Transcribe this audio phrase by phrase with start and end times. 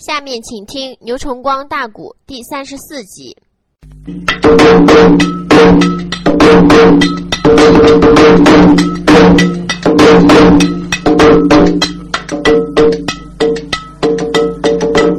[0.00, 3.36] 下面请听《牛崇光大鼓》第三十四集。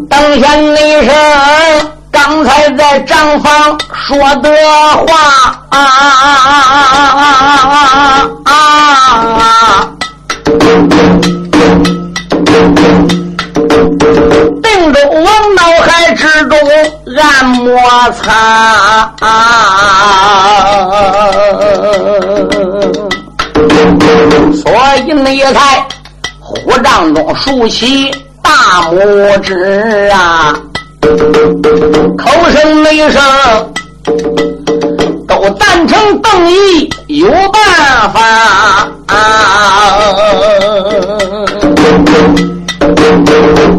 [0.09, 4.51] 等下那声，刚才在账房说的
[5.05, 5.15] 话
[5.69, 6.81] 啊啊啊啊啊
[7.13, 7.25] 啊
[7.61, 7.77] 啊
[8.25, 8.40] 啊！
[17.21, 17.79] 暗摩
[18.21, 19.13] 擦，
[24.53, 24.71] 所
[25.05, 25.87] 以那才
[26.39, 28.11] 虎帐中竖起。
[28.43, 30.53] 大拇指啊，
[32.17, 33.21] 口声没声，
[35.27, 38.19] 都赞成邓毅有办法
[39.07, 39.15] 啊！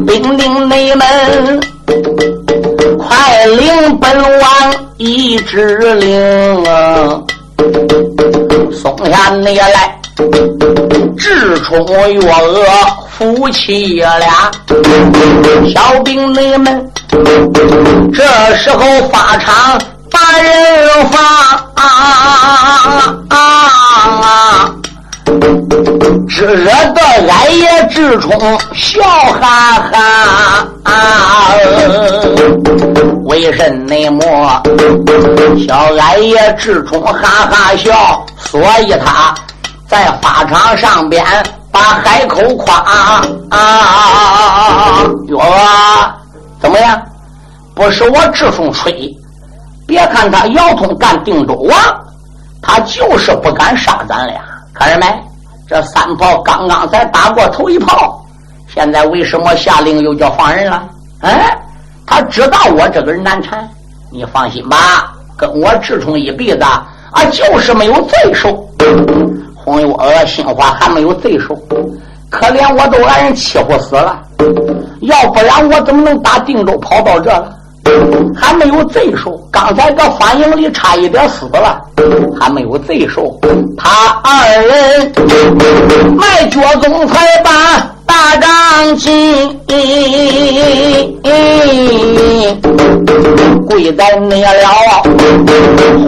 [0.06, 1.60] 兵丁内们，
[4.20, 6.64] 王一指令，
[8.72, 9.98] 松下你来，
[11.18, 12.64] 直冲月娥。
[13.18, 14.50] 夫妻俩，
[15.72, 16.90] 小兵你们，
[18.12, 18.24] 这
[18.56, 18.78] 时候
[19.10, 19.78] 法场
[20.10, 21.22] 把人放
[23.28, 24.74] 啊！
[26.28, 26.64] 只惹
[26.94, 28.30] 得俺爷志冲
[28.74, 29.00] 笑
[29.40, 31.54] 哈哈啊！
[33.32, 34.62] 为甚那么
[35.66, 37.12] 小俺爷志冲哈
[37.50, 38.22] 哈笑？
[38.36, 39.34] 所以他
[39.88, 41.24] 在法场上边。
[41.72, 43.24] 把海口夸啊！
[45.26, 46.14] 月娥
[46.60, 47.02] 怎么样？
[47.74, 49.10] 不是我志风吹，
[49.86, 51.74] 别看他姚通干定州王，
[52.60, 54.38] 他就是不敢杀咱俩。
[54.74, 55.06] 看见没？
[55.66, 58.22] 这三炮刚刚才打过头一炮，
[58.74, 60.82] 现在为什么下令又叫放人了？
[61.22, 61.58] 哎，
[62.06, 63.68] 他知道我这个人难缠。
[64.10, 68.68] 你放心吧，跟我志冲一辈子啊，就是没有罪受。
[69.54, 71.54] 红月娥心话还没有罪受，
[72.28, 74.20] 可怜我都让人欺负死了，
[75.00, 77.56] 要不然我怎么能打定州跑到这了？
[78.34, 81.80] 还没有罪受，刚才搁反应里差一点死了，
[82.40, 83.38] 还没有罪受。
[83.76, 85.12] 他二人
[86.16, 87.50] 卖脚总裁吧
[88.12, 89.58] 大帐进，
[93.66, 94.68] 跪在那了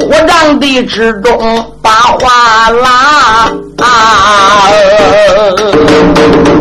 [0.02, 1.64] 火葬地之中。
[1.80, 3.48] 把话拉，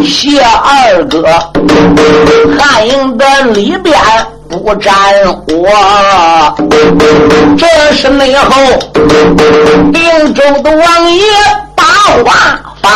[0.04, 1.24] 谢二哥，
[2.58, 3.98] 汉营的里边
[4.50, 4.94] 不沾
[5.48, 6.56] 我，
[7.58, 8.56] 这是内后
[9.94, 11.24] 定州的王爷
[11.76, 11.84] 把
[12.26, 12.90] 话发。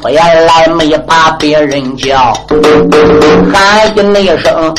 [0.00, 2.32] 出言来没把别人叫，
[3.52, 4.74] 喊一那声，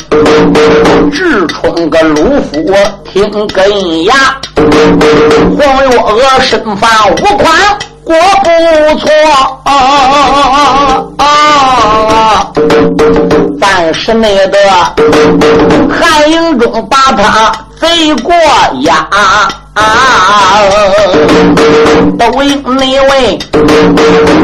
[1.11, 2.73] 直冲个鲁府
[3.05, 4.13] 听根牙，
[4.55, 5.57] 黄
[5.89, 7.53] 月娥身法无款
[8.03, 8.49] 过不
[8.99, 9.07] 错，
[13.59, 14.57] 但是那个
[15.91, 18.33] 汉营中把他贼过
[18.81, 19.07] 压。
[22.17, 23.39] 都应你问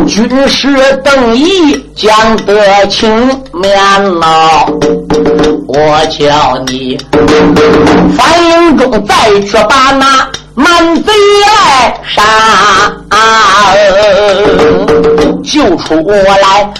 [0.07, 0.67] 军师
[1.03, 3.09] 邓毅讲得情
[3.51, 3.75] 面
[4.19, 4.65] 了，
[5.67, 6.97] 我叫你
[8.17, 11.11] 反营中再去把那满贼
[11.45, 12.23] 来杀，
[15.43, 16.73] 救出来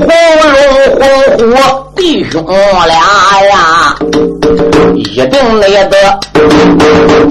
[0.00, 0.08] 红
[0.52, 0.54] 龙
[0.98, 1.02] 红
[1.38, 2.96] 虎弟兄俩
[3.44, 3.94] 呀！
[4.96, 5.96] 一定那个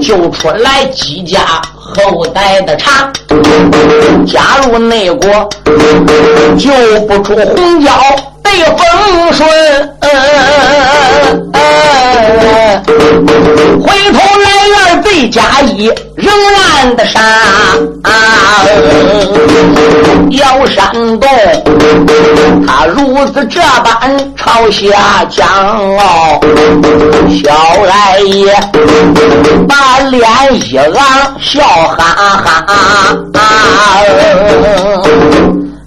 [0.00, 1.40] 救出来几家
[1.76, 3.12] 后代的茶，
[4.26, 5.28] 加入内国
[6.58, 6.70] 救
[7.06, 7.92] 不出红椒
[8.42, 9.46] 得风顺，
[15.24, 15.86] 来二贼加一
[16.16, 17.20] 仍然的杀，
[20.30, 21.28] 姚山动
[22.66, 25.48] 他如此这般朝下讲
[25.96, 26.40] 哦，
[27.42, 27.52] 小
[27.84, 28.54] 来爷
[29.66, 30.94] 把脸一昂，
[31.40, 31.62] 笑
[31.96, 32.66] 哈哈。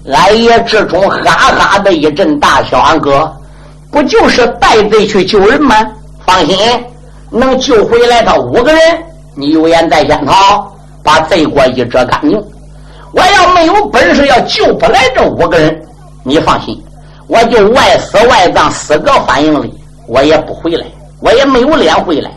[0.04, 3.30] 来爷这种哈哈的一阵大笑，俺哥
[3.92, 5.76] 不就是带贼去救人吗？
[6.26, 6.58] 放心，
[7.30, 8.80] 能救回来他五个人，
[9.38, 12.44] 你有眼在先好，把罪过一遮干净。
[13.12, 15.80] 我要没有本事，要救不来这五个人，
[16.24, 16.76] 你放心，
[17.28, 19.72] 我就外死外葬，死个反应里，
[20.08, 20.84] 我也不回来，
[21.20, 22.28] 我也没有脸回来。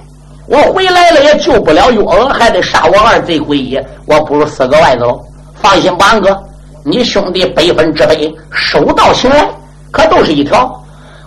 [0.46, 5.20] 我回来了也救不了月娥，还得杀我二贼鬼爷，我不如死个外子喽。
[5.56, 6.40] 放心吧，哥，
[6.84, 8.16] 你兄弟百分之百
[8.52, 9.50] 手到擒来，
[9.90, 10.72] 可都是一条。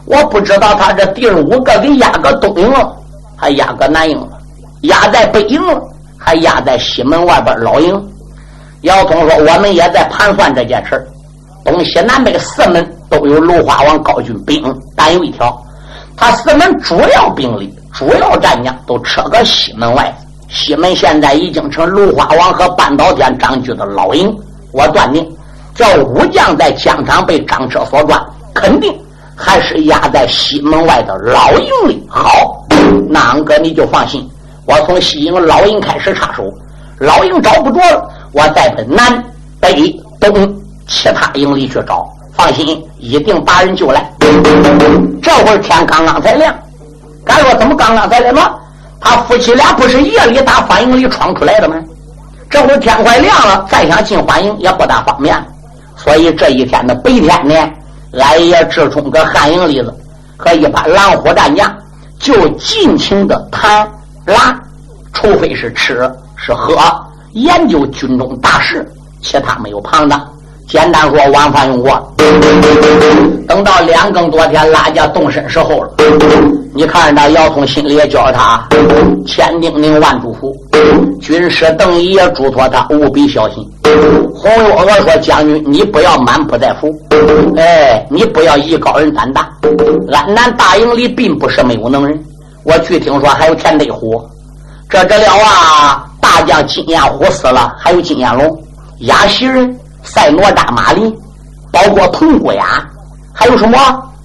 [0.05, 2.95] 我不知道他这第五个给压个东营了，
[3.35, 4.34] 还压个南营了，
[4.85, 5.61] 压在北营，
[6.19, 8.09] 还压在西门外边老营。
[8.83, 11.07] 姚通说：“我们也在盘算这件事
[11.65, 14.63] 东西南北四门都有芦花王高军兵，
[14.95, 15.59] 但有一条，
[16.17, 20.15] 他四门主要兵力、主要战将都撤个西门外。
[20.49, 24.35] 西门现在已经成芦花王和半岛天张居的老营。
[24.73, 25.27] 我断定，
[25.75, 28.23] 这武将在疆场被张车所抓，
[28.53, 28.95] 肯定。”
[29.37, 32.65] 还是压在西门外的老营里好，
[33.09, 34.25] 那俺哥你就放心，
[34.67, 36.53] 我从西营老营开始插手，
[36.99, 39.23] 老营找不着了，我再奔南
[39.61, 40.55] 北东
[40.87, 44.11] 其他营里去找，放心，一定把人救来。
[45.23, 46.55] 这会儿天刚刚才亮，
[47.25, 48.55] 敢说怎么刚刚才亮吗？
[49.01, 51.77] 他夫妻俩不是夜里打欢营里闯出来的吗？
[52.49, 55.37] 这会儿天快亮了，再想进欢营也不大方便，
[55.97, 57.55] 所以这一天的白天呢。
[58.17, 59.93] 俺爷志冲搁汉营里子
[60.37, 61.77] 和一把狼虎战将
[62.21, 63.91] 就尽情的谈
[64.27, 64.59] 拉，
[65.13, 66.77] 除非是吃是喝，
[67.33, 68.87] 研究军中大事，
[69.23, 70.21] 其他没有旁的。
[70.67, 72.15] 简单说，晚饭用过。
[73.47, 75.91] 等到两更多天拉家动身时候了，
[76.75, 78.67] 你看着那姚通心里也叫他
[79.27, 80.57] 千叮咛万嘱咐，
[81.21, 83.63] 军师邓毅也嘱托他务必小心。
[84.35, 84.51] 红
[84.87, 86.91] 月娥说：“将军，你不要满不在乎，
[87.57, 89.47] 哎，你不要艺高人胆大。
[90.11, 92.19] 安南大营里并不是没有能人，
[92.65, 94.23] 我据听说还有田德虎。
[94.91, 98.63] 这这了啊，大将金焰虎死了，还有金焰龙、
[99.01, 99.75] 亚袭人。”
[100.07, 101.11] 赛哪吒、马林，
[101.73, 102.87] 包括铜姑牙，
[103.33, 103.79] 还有什么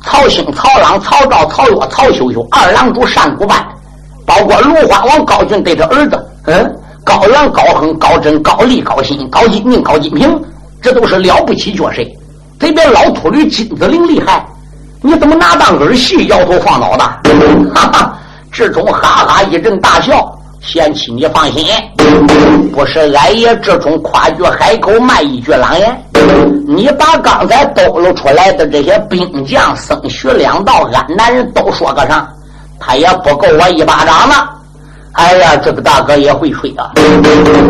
[0.03, 3.65] 曹兴、曹朗、曹昭、曹岳、曹秀秀，二郎主单古班，
[4.25, 10.37] 包括芦花王高俊对他儿子，嗯，高元、高亨、高真、高丽、高新、高金明、高金平，
[10.81, 12.01] 这都是了不起角色。
[12.59, 14.45] 这边老秃驴金子陵厉害，
[15.01, 17.05] 你怎么拿当儿戏，摇头晃脑的？
[17.73, 18.17] 哈哈，
[18.51, 20.35] 志忠哈哈一阵大笑。
[20.61, 21.65] 贤妻，你放心，
[22.73, 26.03] 不是俺爷这种夸句海口卖一句狼言。
[26.67, 32.27] 你把刚才抖露出来的这些兵将、僧徐两道、俺男人都说个上，
[32.77, 34.49] 他也不够我一巴掌了。
[35.13, 36.91] 哎呀，这个大哥也会吹啊！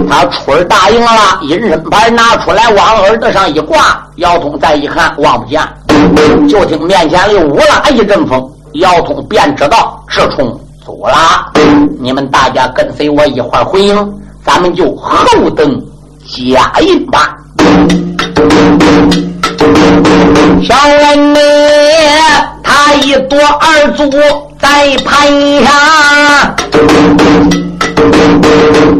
[0.09, 5.61] 他出儿答应了，隐身牌拿出来，往耳朵上一挂，姚通再一看，望不见，
[6.49, 10.59] 就听面前里呜啦一阵风，姚通便知道是冲。
[10.89, 11.51] 走了，
[11.99, 15.79] 你们大家跟随我一块回营，咱们就后等
[16.25, 17.37] 加印吧。
[20.63, 21.39] 小人呢，
[22.63, 24.09] 他一躲二卒
[24.59, 25.27] 在盘
[25.63, 26.55] 下，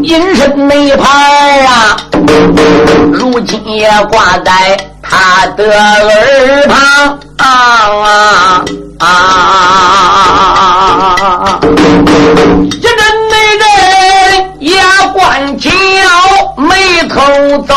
[0.04, 1.96] 隐身没跑啊，
[3.12, 7.44] 如今也挂在他的耳旁啊。
[8.06, 8.64] 啊！
[9.00, 9.06] 啊
[12.70, 12.90] 一阵
[13.30, 13.64] 那人
[14.60, 16.04] 牙关紧咬，
[16.56, 16.68] 眉
[17.08, 17.18] 头
[17.66, 17.72] 皱，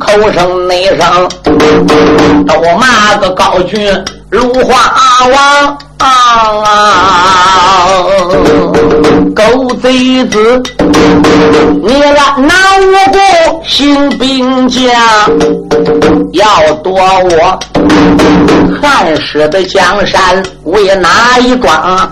[0.00, 1.06] 口声内声
[2.44, 3.88] 都骂个高军
[4.34, 4.90] 如花
[5.32, 5.78] 王。
[5.98, 6.06] 啊！
[9.32, 10.60] 狗贼子，
[11.82, 14.82] 你俺哪无故行兵将？
[16.32, 17.58] 要夺我
[18.82, 22.10] 汉室的江山，为哪一桩？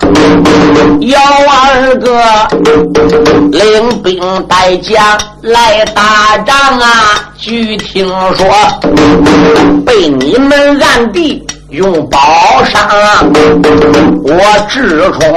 [1.01, 2.07] 姚二哥
[3.51, 4.95] 领兵带将
[5.41, 7.29] 来打仗啊！
[7.37, 8.47] 据听说，
[9.85, 11.45] 被你们暗地。
[11.73, 12.19] 用宝
[12.65, 12.87] 杀
[14.23, 14.31] 我
[14.69, 15.27] 志冲，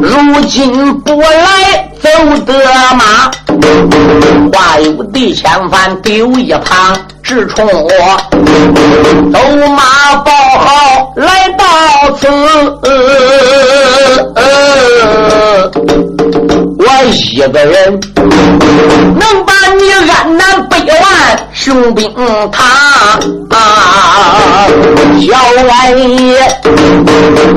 [0.00, 2.08] 如今不来走
[2.46, 2.54] 得
[2.94, 3.30] 马，
[4.50, 7.90] 话有地千番丢一旁，志冲我
[9.30, 9.38] 走
[9.76, 11.66] 马报号来到
[12.18, 12.26] 此，
[16.78, 18.00] 我一个人
[19.20, 22.10] 能把你安南北万雄兵
[22.50, 23.20] 他。
[25.20, 25.26] 小
[25.68, 25.70] 王
[26.18, 26.20] 爷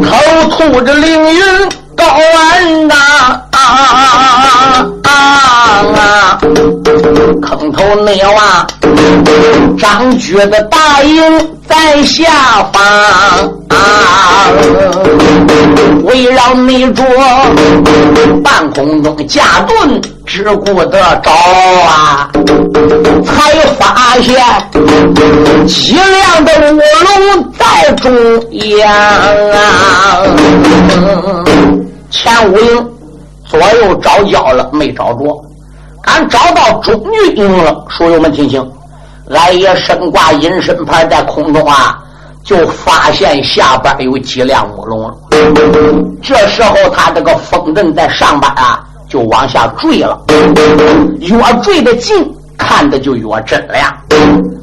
[0.02, 0.08] 口
[0.52, 1.40] 吐着凌云
[1.96, 2.94] 高安呐，
[7.42, 8.68] 坑头内娃
[9.78, 12.24] 张觉的大营在下
[12.74, 12.82] 方，
[16.16, 17.04] 围绕内着
[18.42, 20.02] 半空中架盾。
[20.26, 22.30] 只顾得着啊，
[23.26, 24.42] 才发现
[25.68, 26.82] 凄凉的卧
[27.34, 28.12] 龙在中
[28.80, 28.90] 央
[29.52, 30.24] 啊。
[32.10, 32.90] 前五营
[33.46, 35.46] 左右找焦了，没找着。
[36.06, 37.86] 俺找到中军营了。
[37.90, 38.72] 书友们听清，
[39.30, 42.00] 俺也身挂隐身牌在空中啊，
[42.46, 45.16] 就发现下边有几辆木龙了。
[46.22, 50.18] 这时候他这个风阵在上边啊，就往下坠了，
[51.20, 52.16] 越坠的近，
[52.56, 53.92] 看的就越真亮。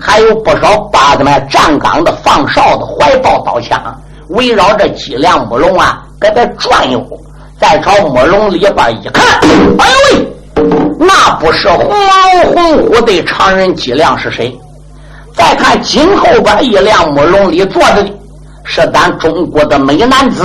[0.00, 3.82] 还有不少八子们站岗的、放哨的，怀抱刀枪，
[4.28, 7.04] 围绕着几辆木龙啊，在这转悠。
[7.60, 9.38] 再朝木龙里边一看，
[9.78, 10.24] 哎呦
[10.56, 11.88] 喂，那不是红
[12.52, 14.56] 红虎的常人脊梁是谁？
[15.34, 18.10] 再看紧后边一辆木龙里坐着的
[18.64, 20.44] 是咱中国的美男子，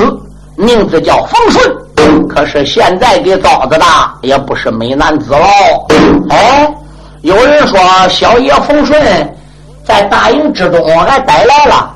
[0.55, 2.27] 名字叫冯顺。
[2.29, 3.85] 可是现在给糟子的
[4.21, 5.45] 也不是美男子喽。
[6.29, 6.73] 哎，
[7.21, 7.79] 有人说
[8.09, 9.01] 小爷冯顺
[9.83, 11.91] 在大营之中还待来了，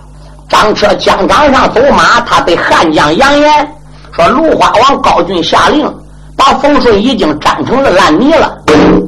[0.50, 3.76] 张车疆场上走马，他对汉将扬言。
[4.12, 5.90] 说芦花王高俊下令，
[6.36, 8.58] 把冯顺已经粘成了烂泥了。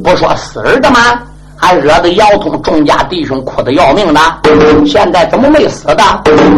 [0.03, 0.99] 不说死儿的吗？
[1.63, 4.19] 还惹得姚通众家弟兄哭得要命的。
[4.85, 6.03] 现在怎么没死的？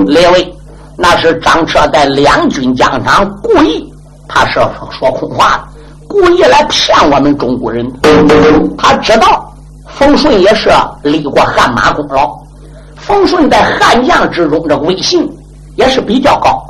[0.08, 0.52] 列位，
[0.98, 3.88] 那是张彻在两军疆场故意，
[4.28, 4.60] 他是
[4.98, 5.64] 说空话，
[6.08, 7.88] 故意来骗我们中国人。
[8.76, 9.54] 他知道
[9.88, 10.72] 冯顺也是
[11.04, 12.36] 立过汗马功劳，
[12.98, 15.32] 冯顺在汉将之中这威信。
[15.76, 16.66] 也是比较高，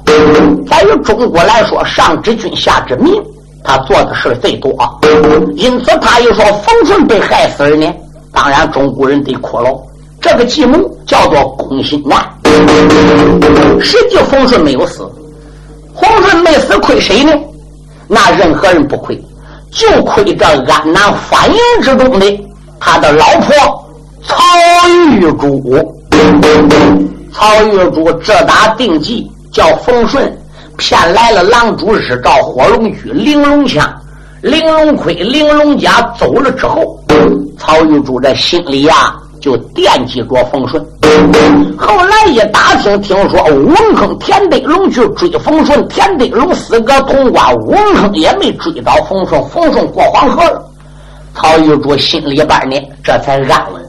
[0.67, 3.13] 在于中国来说，上知君下知民，
[3.63, 4.75] 他做的事最多，
[5.55, 7.85] 因此他又说冯顺被害死了呢。
[8.35, 9.71] 当然，中国人得哭了。
[10.21, 10.77] 这个计谋
[11.07, 12.21] 叫做攻心案，
[13.79, 15.09] 实际冯顺没有死，
[15.99, 17.31] 冯顺没死亏谁呢？
[18.07, 19.19] 那任何人不亏，
[19.71, 22.45] 就亏这安南反营之中的
[22.79, 23.53] 他的老婆
[24.23, 24.35] 曹
[24.89, 25.95] 玉珠。
[27.31, 30.35] 曹玉珠这打定计，叫冯顺
[30.77, 33.93] 骗来了狼主日照火龙驹玲珑枪，
[34.45, 36.99] 玲珑盔、玲珑甲走了之后，
[37.57, 40.85] 曹玉珠这心里呀就惦记着冯顺。
[41.75, 50.63] 后来一打听，听说文坑田德龙去追冯顺，田德龙死个通瓜，文坑也没追到冯顺，冯顺过黄河了。
[51.33, 53.83] 曹玉珠心里边呢，这才安稳。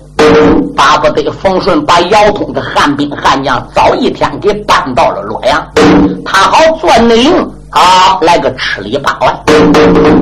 [0.74, 5.62] 巴不得冯顺把姚通的汉兵汉将早一天给搬到了洛阳，
[6.24, 9.38] 他好做内应啊，来个吃里扒外。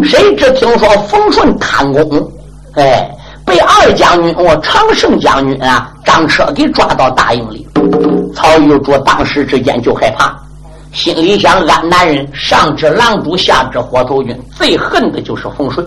[0.02, 2.28] 谁知听说冯顺贪功，
[2.75, 3.08] 哎，
[3.46, 7.64] 被二将军我常胜将军啊张车给抓到大营里。
[8.34, 10.37] 曹玉珠当时之间就害怕，
[10.92, 15.87] 心里想：俺男人上至狼主，下至火头军，最恨的就是冯顺。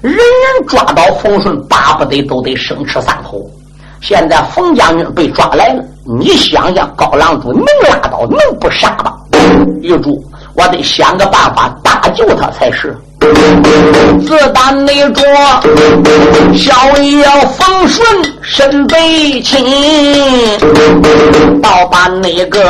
[0.00, 3.44] 人人抓到冯顺，巴不得都得生吃三口。
[4.00, 5.82] 现在冯将军被抓来了，
[6.20, 9.12] 你想想，高狼主能拉倒，能不杀吗？
[9.80, 10.22] 玉珠，
[10.54, 12.96] 我得想个办法搭救他才是。
[14.26, 15.22] 自打那着
[16.54, 17.24] 小爷
[17.56, 18.06] 冯顺
[18.42, 19.64] 身被擒，
[21.62, 22.62] 倒把那个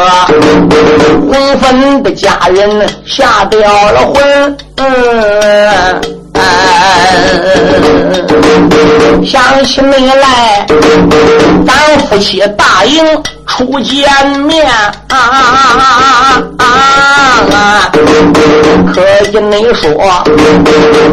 [1.28, 3.60] 红粉的家人吓掉
[3.90, 4.56] 了魂。
[4.76, 6.00] 嗯。
[9.24, 10.66] 想起你来，
[11.66, 11.74] 咱
[12.06, 13.04] 夫妻答应
[13.46, 14.04] 初见
[14.40, 14.66] 面
[15.08, 15.12] 啊！
[18.92, 19.00] 可
[19.32, 19.84] 以你说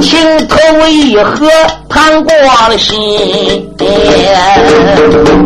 [0.01, 0.55] 情投
[0.87, 1.47] 意合，
[1.89, 2.33] 谈过
[2.69, 2.97] 了心，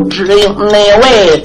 [0.09, 1.43] 只因那位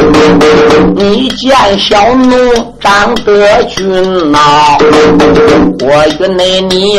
[0.96, 4.38] 你见小奴长得俊呐，
[5.80, 5.86] 我
[6.18, 6.98] 与那你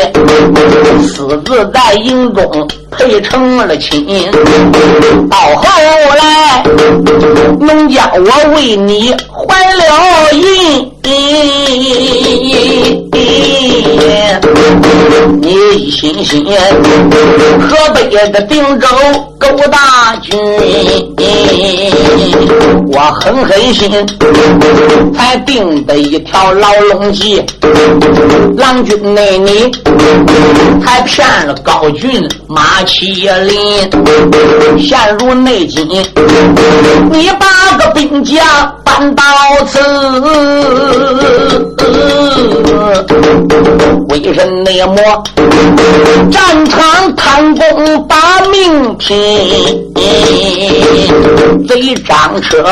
[1.06, 4.30] 私自在营中配成了亲，
[5.30, 5.64] 到后
[6.16, 6.62] 来
[7.58, 10.90] 能将我为你还了银。
[15.40, 18.86] 你一心心河北的定州
[19.42, 20.38] 勾大军，
[22.92, 23.90] 我狠狠心
[25.12, 27.44] 才定的一条牢笼计，
[28.56, 29.68] 郎君内你
[30.80, 33.90] 还骗了高俊马麒麟，
[34.78, 35.84] 陷入内奸，
[37.10, 38.46] 你把个兵将
[38.84, 39.24] 搬到
[39.66, 39.80] 此。
[44.08, 44.96] 为人内魔，
[46.30, 49.31] 战场贪功把命拼，
[51.68, 52.64] 贼张车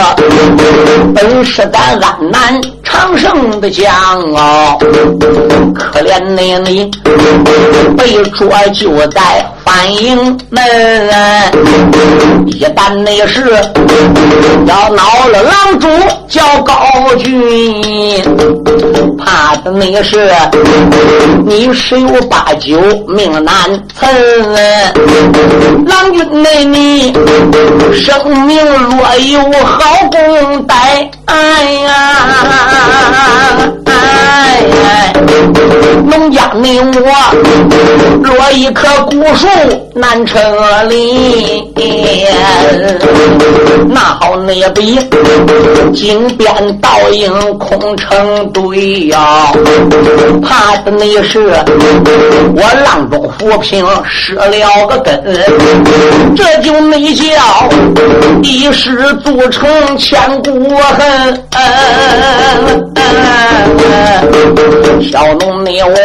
[1.15, 3.89] 本是咱安南长胜的将
[4.35, 4.77] 哦，
[5.75, 6.91] 可怜那你
[7.97, 9.47] 被捉就在。
[9.63, 10.61] 反营门，
[12.47, 13.53] 一旦那是
[14.67, 15.87] 要恼了狼主
[16.27, 16.75] 叫高
[17.19, 18.21] 君，
[19.17, 20.33] 怕的那是
[21.47, 23.55] 你十有八九命难
[23.95, 24.13] 存。
[25.87, 27.13] 郎君内你
[27.95, 29.79] 生命若有好
[30.11, 32.00] 功待，哎呀！
[36.03, 36.85] 农家你我
[38.23, 39.47] 若一棵古树
[39.95, 40.41] 难成
[40.89, 41.73] 林，
[43.89, 44.99] 那好那比
[45.95, 49.53] 金鞭倒影空成堆呀！
[50.43, 51.39] 怕的那是
[52.55, 55.23] 我浪中浮萍失了个根，
[56.37, 57.25] 这就没叫
[58.43, 61.43] 一世铸成千古恨。
[65.11, 65.97] 小农你我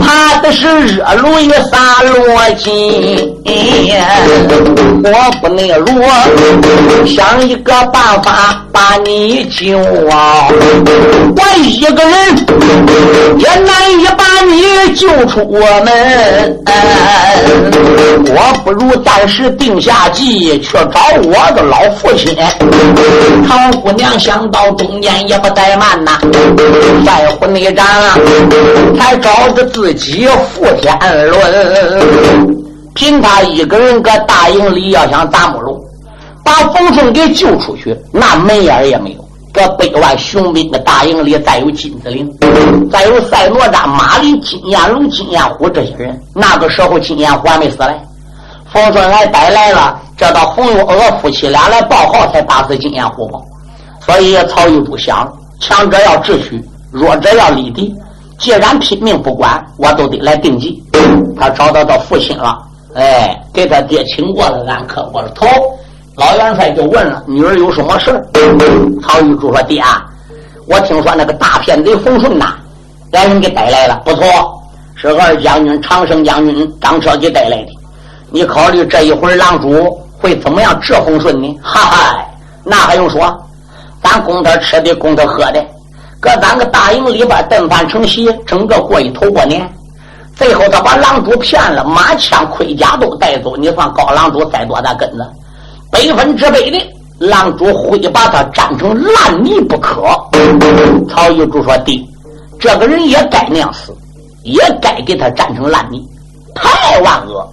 [0.00, 3.34] 怕的是热炉一洒落尽，
[5.04, 5.86] 我不能如
[7.06, 10.48] 想一个办法把你救啊！
[11.36, 12.12] 我一个人
[13.38, 16.58] 也难以把你救出我们，
[18.26, 22.36] 我不如暂时定下计去找我的老父亲。
[23.48, 26.18] 唐姑娘想到中间也不怠慢呐。
[27.04, 27.86] 在乎内战，
[28.98, 30.98] 才找着自己负天
[31.30, 32.54] 伦。
[32.94, 35.80] 凭他一个人搁大营里，要想打木龙，
[36.44, 39.24] 把冯顺给救出去，那门眼也没有。
[39.50, 42.30] 搁北外雄兵的大营里，再有金子岭，
[42.90, 46.20] 再有赛罗扎、马林、金燕龙、金燕虎这些人。
[46.34, 47.94] 那个时候，金燕虎还没死嘞。
[48.72, 53.38] 冯顺还带来了，这到冯玉娥夫妻俩来报号，才打死金燕虎吧。
[54.04, 55.30] 所以曹玉不想。
[55.60, 56.60] 强者要智取，
[56.90, 57.94] 弱者要力敌。
[58.42, 60.82] 既然拼命不管，我都得来定计。
[61.38, 62.58] 他找到他父亲了，
[62.96, 65.46] 哎，给他爹请过了，俺磕过了头。
[66.16, 68.20] 老元帅就问了：“女儿有什么事
[69.00, 70.04] 曹玉珠说：“爹啊，
[70.66, 72.54] 我听说那个大骗子冯顺呐，
[73.12, 74.02] 让人给带来了。
[74.04, 74.24] 不错，
[74.96, 77.68] 是二将军长生将军张彻给带来的。
[78.30, 81.58] 你考虑这一会狼主会怎么样治冯顺呢？
[81.62, 82.24] 哈哈，
[82.64, 83.38] 那还用说？”
[84.02, 85.64] 咱供他吃的，供他喝的，
[86.22, 89.68] 搁咱个大营里边炖饭成席，整个过一头过年。
[90.36, 93.56] 最后他把狼主骗了，马枪盔甲都带走。
[93.56, 95.28] 你算高狼主栽多大根子？
[95.90, 96.80] 百分之百的
[97.18, 100.00] 狼主会把他粘成烂泥不可。
[101.10, 102.08] 曹玉珠说：“弟，
[102.60, 103.92] 这个人也该那样死，
[104.44, 106.00] 也该给他粘成烂泥。
[106.54, 107.44] 太万恶，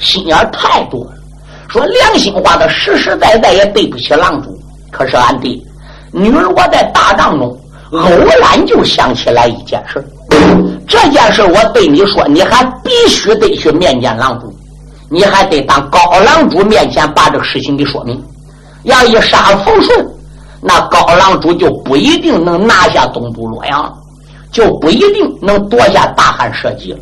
[0.00, 1.12] 心眼太多了。
[1.68, 4.58] 说良心话，他实实在在也对不起狼主。
[4.90, 5.64] 可是俺弟。”
[6.12, 7.54] 女儿，我在大帐中
[7.92, 10.04] 偶然就想起来一件事
[10.88, 14.52] 这件事我对你说，你还必须得去面见狼主，
[15.08, 18.22] 你还得当高狼主面前把这个事情给说明。
[18.84, 20.06] 要一杀冯顺，
[20.60, 23.92] 那高狼主就不一定能拿下东都洛阳，
[24.52, 26.98] 就不一定能夺下大汉社稷了。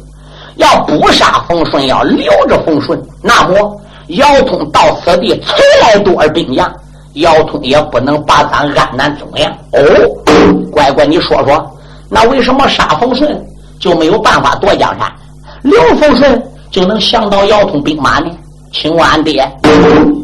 [0.56, 6.72] 要不杀冯顺，要留着冯顺，那么姚通到此地从来多少兵将？
[7.14, 9.52] 姚通也不能把咱安南怎么样？
[9.72, 9.78] 哦，
[10.70, 11.78] 乖乖，你说说，
[12.08, 13.44] 那为什么杀冯顺
[13.78, 15.12] 就没有办法夺江山，
[15.62, 18.30] 刘冯顺就能降到姚通兵马呢？
[18.72, 19.48] 请问俺爹，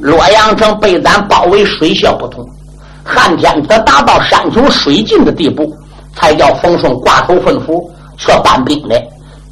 [0.00, 2.44] 洛阳城被咱包围，水泄不通，
[3.04, 5.72] 汉天子达到山穷水尽的地步，
[6.16, 9.00] 才叫冯顺挂头粪府去搬兵的。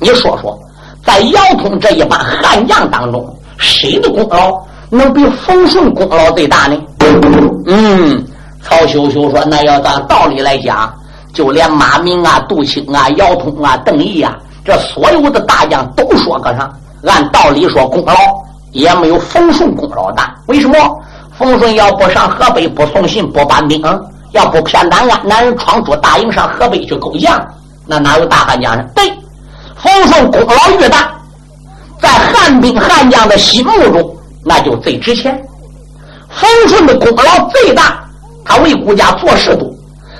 [0.00, 0.58] 你说说，
[1.04, 3.24] 在姚通这一帮悍将当中，
[3.56, 6.76] 谁的功劳能比冯顺功劳最大呢？
[7.66, 8.24] 嗯，
[8.68, 10.92] 曹秀秀说：“那要按道理来讲，
[11.32, 16.70] 就连马明啊、杜青啊、姚通啊、邓毅啊，这所有的大将都说个上。
[17.06, 18.14] 按道理说，功劳
[18.72, 20.34] 也没有冯顺功劳大。
[20.48, 20.76] 为什么？
[21.38, 23.82] 冯顺要不上河北，不送信，不搬兵，
[24.32, 27.42] 要不骗南安南人闯出大营上河北去勾将，
[27.86, 28.84] 那哪有大汉将呢？
[28.94, 29.10] 对，
[29.76, 31.10] 冯顺功劳越大，
[32.02, 35.40] 在汉兵汉将的心目中，那就最值钱。”
[36.28, 38.04] 冯顺的功劳最大，
[38.48, 39.70] 他为国家做事多，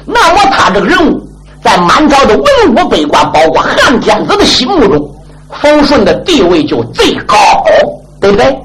[0.05, 1.19] 那么他这个人物
[1.65, 5.15] 在满朝的文武百官，包括汉天子的心目中，
[5.63, 7.37] 冯顺的地位就最高，
[8.21, 8.59] 对不对？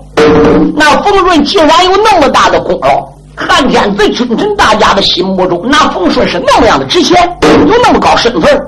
[0.75, 8.61] 那冯顺既然有那么大的功劳，汉天子君臣大家的心目中，那冯顺是那么样的值钱，有那么高身份，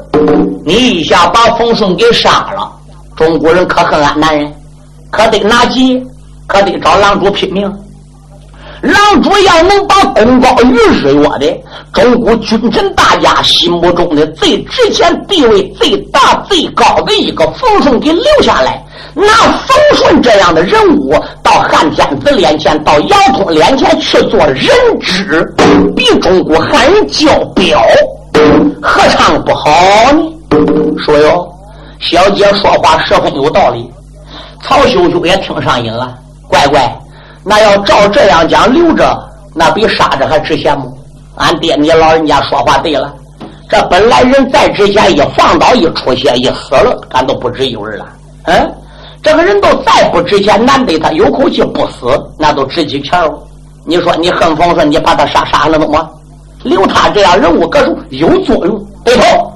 [0.66, 2.72] 你一下把冯顺给杀了，
[3.18, 4.52] 中国人可恨俺男人，
[5.12, 6.02] 可得拿计，
[6.48, 7.72] 可得找狼主拼命。
[8.86, 19.28] 狼主要能把功高于日月的中国君臣大家心目中的最值钱、地位最大、最高的一个冯顺给留下来，拿
[19.66, 24.68] 冯顺这样的人物到汉天子脸前、到姚通脸前去做人
[25.02, 25.44] 质，
[25.96, 27.82] 比中国汉人交表，
[28.82, 29.72] 何尝不好
[30.12, 30.22] 呢？
[31.04, 31.48] 说哟，
[32.00, 33.90] 小姐说话十分有道理。
[34.64, 36.16] 曹秀秀也听上瘾了，
[36.48, 37.00] 乖乖，
[37.46, 39.18] 那要照这样讲，留着
[39.54, 40.86] 那比杀着还值钱吗？
[41.36, 43.14] 俺爹你老人家说话对了，
[43.70, 48.06] 这本来人再值钱一放倒一出血一死了，俺都不值一文了。
[48.46, 48.74] 嗯，
[49.22, 52.06] 这个人都再不值钱，难得他有口气不死，
[52.40, 53.38] 那都值几钱哦。
[53.86, 56.10] 你说你恨风顺，你把他杀杀了了吗？
[56.64, 59.52] 留他这样人物，可是有作用，对头。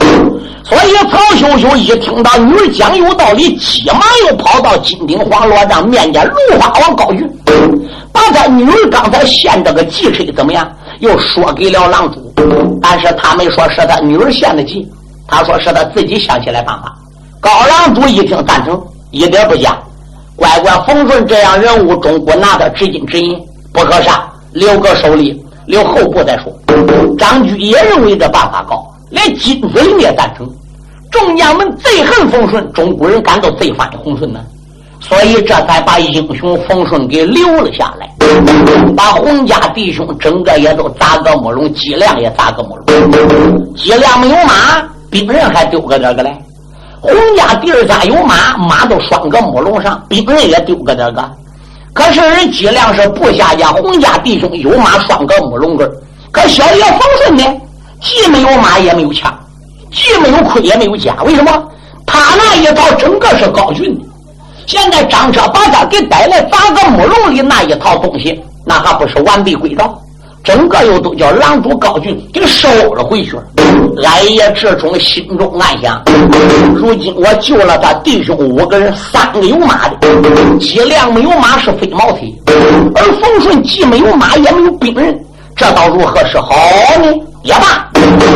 [0.69, 7.27] 所以曹秀秀一听到女儿讲有道理，急忙又跑到金顶黄罗帐面见芦花王高俊，
[8.13, 12.31] 把他女儿刚才献这个计策怎么样，又说给了郎主。
[12.81, 14.87] 但是他没说是他女儿献的计，
[15.27, 16.95] 他说是他自己想起来办法。
[17.39, 18.79] 高郎主一听赞成，
[19.09, 19.75] 一点不假。
[20.35, 23.35] 乖乖，冯顺这样人物，中国拿他至金至银，
[23.73, 26.53] 不可杀，留个手里，留后部再说。
[27.17, 28.85] 张居也认为这办法高。
[29.09, 30.47] 连金子林也赞成，
[31.11, 34.39] 众将们最恨冯顺，中国人感到最烦的洪顺呢，
[34.99, 38.09] 所以这才把英雄冯顺给留了下来，
[38.95, 46.35] 把洪家弟兄整个也都砸个木笼，脊梁也砸个木笼，脊梁没有马，兵人还丢个这个嘞。
[47.01, 51.31] 洪家弟儿家有马，马都拴个木笼上，兵人也丢个这个。
[51.93, 55.89] 可是人脊梁是部下家，洪家弟兄有马拴个木笼根
[56.31, 57.43] 可小爷冯顺呢？
[58.01, 59.33] 既没有马也没有枪，
[59.91, 61.51] 既没有盔也没有甲，为什么？
[62.05, 64.05] 他那一套整个是高俊的。
[64.65, 69.99] 现在张车把他给逮来砸个木笼里那一套东西，那还不是完璧归赵？
[70.43, 73.43] 整个又都叫狼主高俊给收了回去了。
[74.03, 76.01] 俺爷志忠心中暗想：
[76.75, 79.97] 如今我救了他弟兄五个人，三个有马的，
[80.59, 82.33] 脊梁没有马是飞毛腿，
[82.95, 85.19] 而冯顺既没有马也没有兵人，
[85.55, 86.55] 这倒如何是好
[87.03, 87.13] 呢？
[87.43, 87.89] 也罢，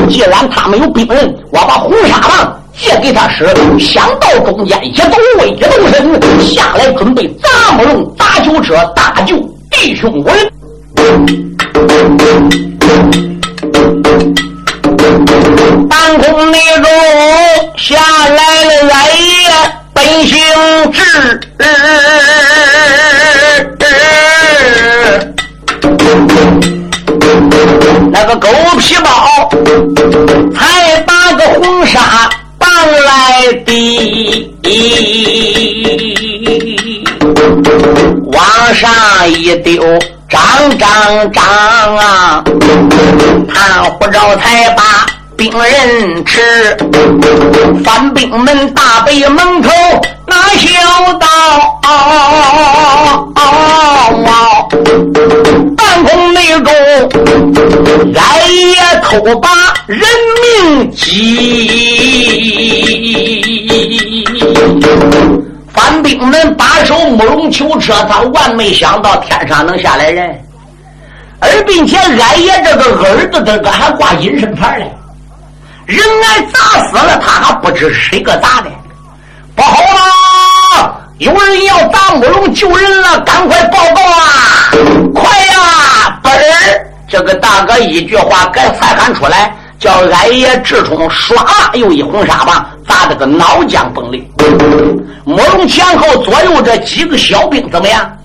[0.09, 3.45] 既然他没有兵刃，我把红沙棒借给他使，
[3.79, 9.37] 想到中间一动位一动身，下来准备砸木龙、砸酒车，搭救
[9.69, 10.49] 弟兄五人。
[41.31, 41.43] 张
[41.95, 42.43] 啊！
[43.53, 45.05] 他不着才把
[45.35, 46.77] 兵人吃，
[47.83, 49.69] 翻兵门大北门口
[50.25, 50.69] 拿小
[51.13, 51.27] 刀。
[55.75, 56.73] 半空内中，
[58.15, 58.21] 俺
[58.55, 59.49] 也偷把
[59.87, 59.99] 人
[60.41, 61.03] 命急。
[65.73, 70.39] 翻兵门把守慕容囚车，他万没想到天上能下来人，
[71.43, 74.89] 而并且俺爷这个儿子这个还挂隐身牌嘞，
[75.85, 78.69] 人俺砸死了，他还不知谁个砸的，
[79.53, 80.95] 不好了！
[81.17, 84.71] 有人要砸木龙救人了，赶快报告啊！
[85.13, 86.19] 快呀！
[86.23, 91.35] 本儿这个大哥一句话该才喊出来，叫俺爷志冲唰
[91.75, 94.23] 又一红沙棒砸得个脑浆崩裂。
[95.25, 98.17] 木龙前后左右这几个小兵怎么样？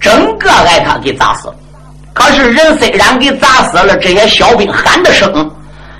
[0.00, 1.54] 整个挨他给砸死了。
[2.12, 5.50] 可是人虽然给砸死了，这些小兵喊的声，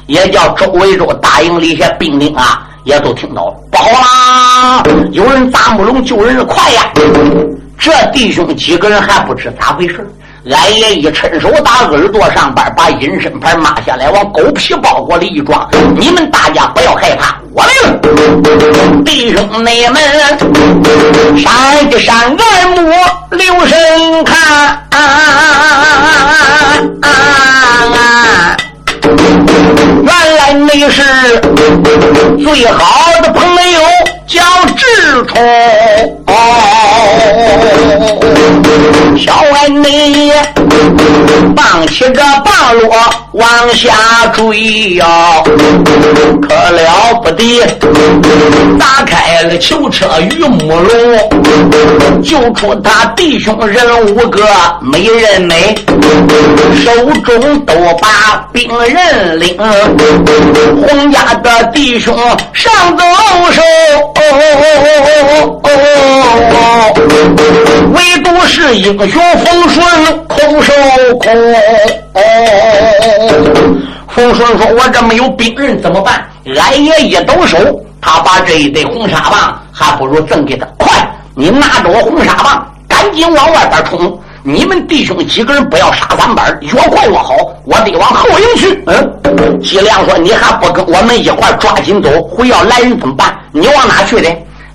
[0.07, 2.67] 也叫周围州大营里些兵丁啊。
[2.85, 4.83] 也都听到了，不好啦！
[5.13, 6.91] 有人砸木龙救人是，快呀！
[7.79, 10.11] 这弟兄几个人还不知咋回事
[10.47, 15.69] 俺爷一伸手打耳朵上边，把隐身牌抹下来，往狗皮包裹里一装。
[15.97, 18.01] 你们大家不要害怕，我来了！
[19.05, 20.01] 弟兄妹们，
[21.37, 21.53] 闪
[21.91, 22.91] 一闪二目，
[23.31, 24.39] 留神看。
[24.91, 24.99] 啊啊
[27.03, 27.07] 啊
[30.03, 31.03] 原来你是
[32.43, 33.81] 最好的朋友，
[34.27, 34.43] 叫
[34.81, 35.39] 志冲。
[39.19, 40.33] 小爱你
[41.55, 42.91] 放起这棒落
[43.33, 45.43] 往下坠呀，
[46.41, 47.61] 可了不得！
[48.79, 54.43] 打开了囚车与木笼，救出他弟兄人五个，
[54.81, 55.75] 没人没，
[56.83, 56.91] 手
[57.23, 59.57] 中都把兵刃领，
[60.81, 62.17] 洪家的弟兄
[62.53, 63.05] 上走
[63.53, 63.63] 手，
[69.01, 70.73] 是英雄风顺空手
[71.19, 71.31] 空。
[74.09, 76.27] 风顺说：“我这没有兵刃怎么办？”
[76.59, 77.57] 俺爷一抖手，
[78.01, 80.67] 他把这一对红纱棒，还不如赠给他。
[80.79, 80.91] 快，
[81.35, 84.19] 你拿着我红纱棒，赶紧往外边冲！
[84.43, 87.37] 你们弟兄几个人不要杀三班，越快越好。
[87.65, 88.83] 我得往后营去。
[88.87, 92.23] 嗯，姬亮说：“你还不跟我们一块抓紧走？
[92.23, 93.39] 回要来人怎么办？
[93.53, 94.29] 你往哪去的？”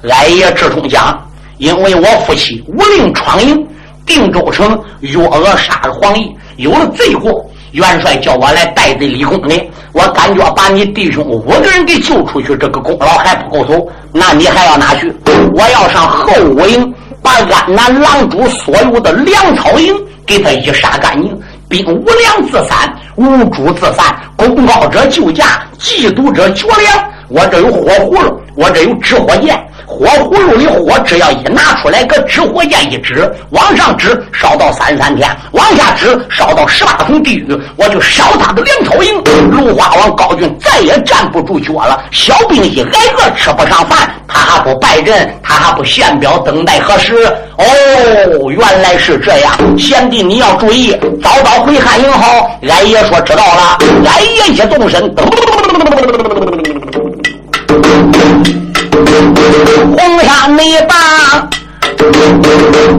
[0.10, 1.20] 俺爷志冲讲
[1.58, 3.68] ：“因为我父亲无令闯营，
[4.06, 13.86] 定州城约额杀了黄奕，有了罪过。”元帅叫我来带队立功的，我感觉把你弟兄五个人给救出去，这个功劳还不够走。
[14.14, 15.14] 那你还要哪去？
[15.54, 19.94] 我要上后五营，把安南狼主所有的粮草营
[20.26, 21.38] 给他一杀干净。
[21.68, 24.16] 兵无粮自散，无主自散。
[24.38, 27.12] 功高者救驾，嫉妒者绝粮。
[27.28, 29.62] 我这有火葫芦，我这有纸火箭。
[29.86, 39.16] 火葫芦里火，只要一拿出来，搁纸火箭一指，往上指烧到三三天，往下指烧到十八层地狱，我就烧他的粮草营。
[39.52, 47.16] 芦花王高俊再也站不住脚了，小兵一挨个吃不上饭，他还不败阵，他还不献表，等待何时？
[47.58, 50.92] 哦，原来是这样，贤弟你要注意，
[51.24, 52.50] 早早回汉营好。
[52.68, 55.14] 俺爷说知道了，俺爷一动身。
[59.98, 60.94] 红山那把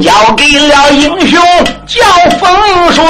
[0.01, 1.41] 交给了英雄
[1.87, 1.97] 叫
[2.39, 2.45] 风
[2.93, 3.07] 顺，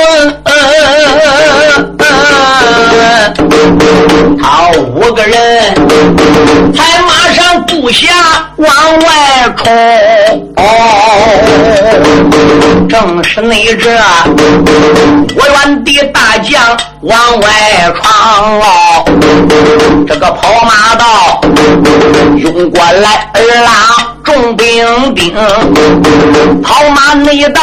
[4.42, 5.34] 他五个人
[6.74, 7.08] 才马
[7.60, 8.06] 部下
[8.56, 9.66] 往外冲，
[10.56, 10.62] 哦
[12.88, 13.90] 正是那这
[15.36, 17.48] 我远的大将往外
[17.94, 19.04] 闯哦，
[20.06, 21.40] 这个跑马道
[22.36, 23.72] 涌过来二郎。
[24.26, 25.32] 重兵兵
[26.60, 27.62] 跑马内道，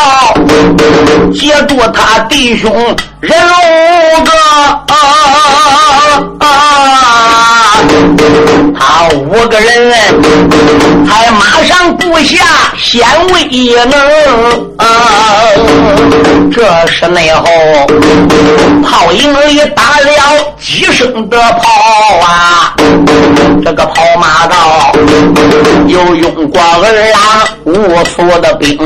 [1.33, 3.31] 接住他弟兄人。
[4.15, 4.31] 五个，
[8.77, 9.69] 他五个人。
[11.07, 12.35] 还马上布下
[12.77, 13.45] 显威
[13.85, 13.93] 能。
[16.51, 17.45] 这是内后
[18.83, 22.75] 炮营里打了几声的炮啊，
[23.63, 24.91] 这个跑马道
[25.87, 26.33] 又用。
[26.49, 26.83] 过儿
[27.13, 27.17] 郎
[27.63, 28.77] 无数的兵，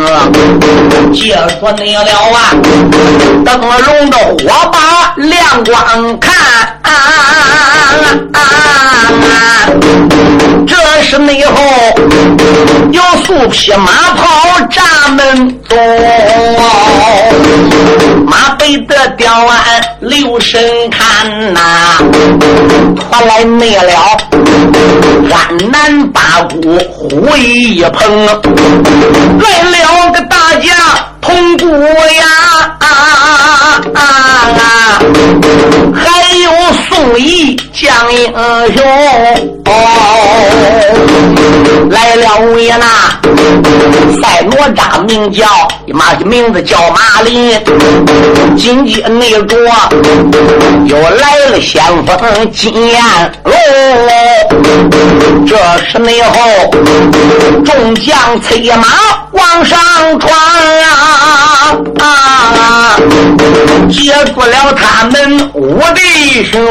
[1.11, 2.53] 接着你了啊！
[3.43, 4.37] 灯笼的火
[4.71, 6.33] 把亮光看，
[6.81, 6.91] 啊
[8.33, 8.39] 啊啊
[10.67, 11.53] 这是内后
[12.91, 15.77] 有数匹马跑闸门东，
[18.25, 21.59] 马背的吊鞍留神看呐，
[22.99, 24.17] 传来内了
[25.31, 30.75] 安南八股虎一碰，来了个大将
[31.27, 32.23] 红姑呀，
[32.79, 32.87] 啊
[33.93, 33.99] 啊
[34.55, 34.99] 啊，
[35.93, 35.99] 还
[36.37, 36.49] 有
[36.89, 38.81] 宋义、江英雄，
[39.65, 39.69] 哦，
[41.91, 42.85] 来了，五爷呐，
[44.21, 45.45] 赛罗扎名叫。
[45.93, 47.51] 马名字叫马林，
[48.57, 49.01] 紧接
[49.45, 49.57] 着
[50.85, 53.01] 又来了先锋金燕
[53.43, 53.53] 龙，
[55.45, 56.29] 这时内后
[57.63, 58.87] 众将催马
[59.31, 59.79] 往上
[60.19, 60.29] 闯
[61.99, 62.97] 啊，
[63.89, 66.61] 接住了他们五弟兄，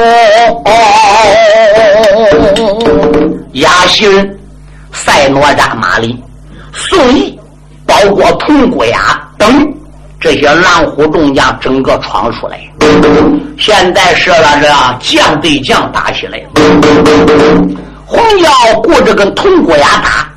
[3.52, 4.38] 亚信、
[4.92, 6.22] 赛诺扎、马林、
[6.72, 7.35] 宋义，
[7.86, 9.72] 包括铜锅牙等
[10.20, 12.60] 这些狼虎众将，整个闯出来。
[13.58, 16.48] 现在是了，这将对将打起来了。
[18.04, 18.50] 红妖
[18.82, 20.28] 顾着跟铜锅牙打，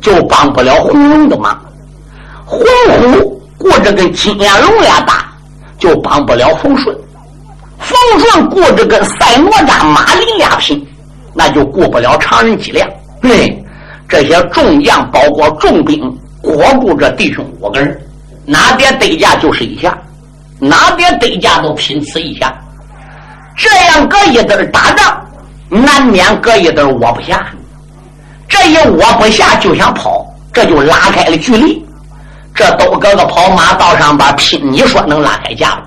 [0.00, 1.52] 就帮不了红龙的忙；
[2.44, 5.26] 红虎顾着跟金眼龙俩打，
[5.78, 6.96] 就帮不了冯顺。
[7.78, 10.86] 冯顺顾着跟赛哪吒、马林俩拼，
[11.34, 12.88] 那就顾不了常人脊梁。
[13.20, 13.62] 对，
[14.08, 16.00] 这些众将，包括重兵，
[16.44, 17.98] 裹住这弟兄五个人，
[18.44, 19.96] 哪点得架就是一下，
[20.60, 22.54] 哪点得架都拼此一下。
[23.56, 25.20] 这样隔一阵打仗。
[25.70, 27.46] 难免隔一阵窝不下，
[28.46, 31.84] 这一窝不下就想跑，这就拉开了距离。
[32.54, 35.82] 这都搁个跑马道上边拼，你说能拉开架吗？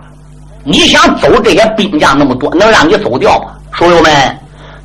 [0.66, 3.52] 你想走这些兵将那么多，能让你走掉吗？
[3.72, 4.40] 书友们，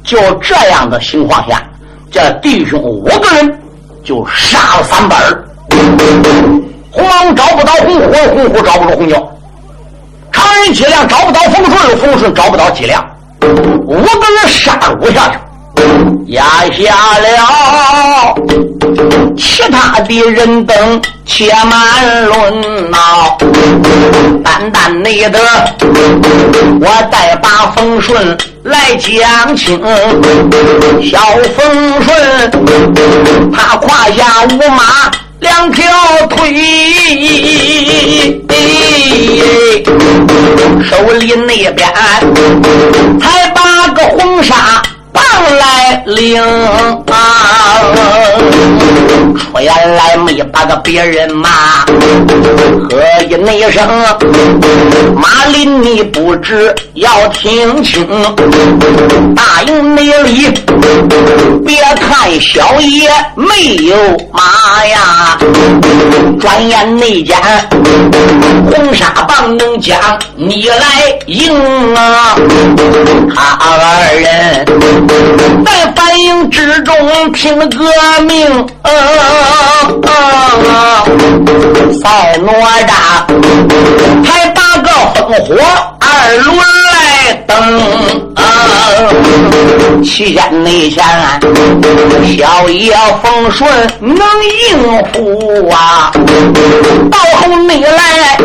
[0.04, 1.60] 就这样的情况下，
[2.08, 3.60] 这弟兄五个人
[4.04, 5.18] 就杀了三本
[6.90, 9.16] 红狼找不到红虎，红虎找不着红牛；
[10.32, 13.04] 常人脊梁找不到风顺，风顺找不到脊梁。
[13.86, 15.38] 五个人杀五下去。
[16.28, 18.34] 压下了
[19.36, 22.96] 其他的人等且慢论呐，
[24.44, 25.40] 单单内的
[26.80, 29.82] 我再把风顺来讲清。
[31.02, 31.18] 小
[31.56, 32.50] 风顺
[33.52, 35.10] 他胯下五马
[35.42, 35.84] 两条
[36.30, 36.54] 腿，
[40.88, 41.92] 手里那边
[43.20, 44.82] 才把个红纱。
[45.12, 45.22] 棒
[45.58, 47.82] 来领啊！
[49.36, 51.48] 出言来没把个别人骂，
[52.88, 53.86] 喝一那声，
[55.14, 58.06] 马林你不知要听清，
[59.34, 60.48] 大营内里
[61.64, 63.96] 别看小爷没有
[64.32, 65.38] 马呀，
[66.40, 67.36] 转眼内间
[68.70, 69.98] 红沙棒能将
[70.34, 72.36] 你来迎啊！
[73.34, 74.64] 他二人。
[75.64, 77.68] 在反应之中拼
[78.82, 78.88] 啊，
[82.02, 82.52] 赛哪
[82.86, 82.92] 吒
[84.24, 85.48] 还打个烽火
[86.00, 86.06] 二
[86.44, 86.48] 轮
[86.92, 86.94] 来
[87.46, 87.50] 登，
[90.02, 91.04] 齐天内前
[92.36, 94.16] 小爷风顺能
[94.70, 96.12] 应付啊，
[97.10, 98.36] 到后内来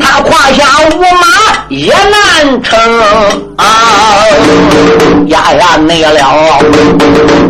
[0.00, 1.26] 他胯下无马
[1.68, 2.78] 也难成
[3.56, 3.64] 啊，
[5.26, 5.76] 呀呀！
[5.76, 6.58] 内了，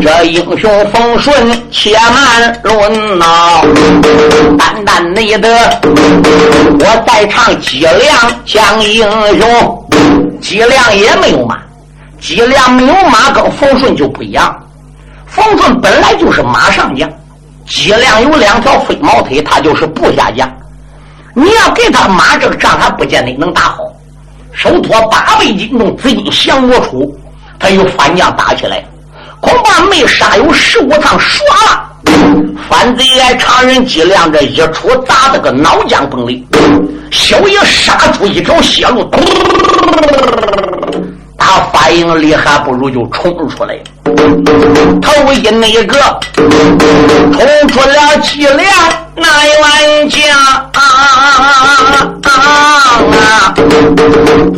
[0.03, 3.63] 这英雄风顺且慢论呐，
[4.59, 5.49] 单单内得，
[5.83, 9.07] 我再唱脊梁讲英
[9.41, 9.87] 雄，
[10.41, 11.57] 脊梁也没有马，
[12.21, 14.55] 脊梁没有马跟冯顺就不一样，
[15.27, 17.09] 冯顺本来就是马上将，
[17.67, 20.51] 脊梁有两条飞毛腿，他就是部下将，
[21.35, 23.79] 你要给他马这个仗，还不见得能打好，
[24.53, 27.09] 手托八倍金重，紫金降魔杵。
[27.61, 28.85] 他又反将打起来，
[29.41, 31.85] 恐怕没杀有十五趟耍了。
[32.69, 36.41] 反贼挨常人脊梁这一出，砸得个脑浆崩裂。
[37.11, 39.11] 小爷杀出一条血路，
[41.91, 43.79] 营里还不如就冲出来。
[45.01, 45.85] 头一那个
[47.39, 49.09] 冲出了脊梁。
[49.21, 50.83] 那一万家啊，
[52.23, 53.55] 啊啊！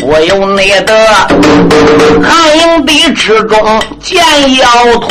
[0.02, 0.92] 我有你的
[2.22, 3.58] 寒营地之中
[4.02, 4.20] 见
[4.56, 4.66] 腰
[5.00, 5.08] 痛，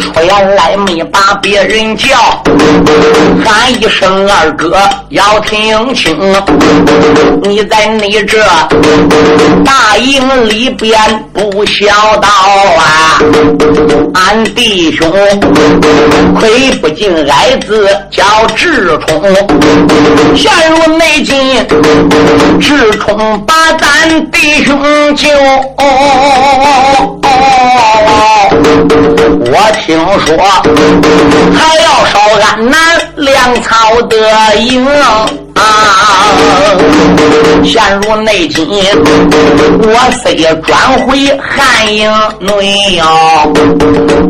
[0.00, 0.06] 出
[0.56, 2.42] 来没把别人叫，
[3.44, 4.76] 喊一声二哥
[5.10, 6.16] 要听清，
[7.42, 8.42] 你在你这
[9.64, 10.98] 大营里边
[11.32, 12.28] 不孝道
[12.78, 13.20] 啊，
[14.14, 15.12] 俺弟兄。
[16.40, 19.22] 亏不进矮子叫智冲，
[20.36, 21.66] 陷入内境，
[22.60, 25.28] 智冲把咱弟兄救。
[28.50, 30.36] 我听说
[31.54, 32.76] 还要烧俺南
[33.16, 34.86] 粮草的营。
[35.54, 35.62] 啊！
[37.64, 40.34] 陷入内境，我虽
[40.66, 43.04] 转回汉营内哟。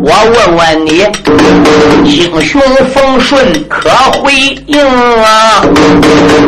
[0.03, 1.03] 我问问你，
[2.05, 2.61] 英雄
[2.93, 3.89] 冯顺可
[4.21, 4.31] 回
[4.67, 4.79] 应
[5.23, 5.63] 啊？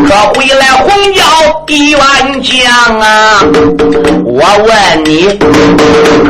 [0.08, 1.21] 可回来红椒
[1.67, 1.99] 一员
[2.43, 3.43] 将啊？
[4.23, 5.27] 我问你，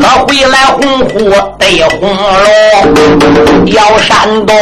[0.02, 1.27] 可回来红虎
[1.60, 3.66] 对红龙？
[3.68, 4.56] 姚山东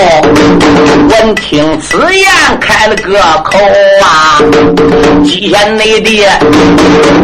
[1.09, 2.27] 闻听此言，
[2.59, 3.57] 开了个口。
[4.01, 4.41] 啊！
[5.23, 6.25] 几天内地，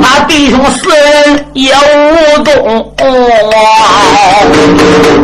[0.02, 2.92] 他弟兄四人也无动。